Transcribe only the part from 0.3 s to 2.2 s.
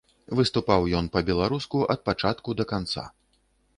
Выступаў ён па-беларуску ад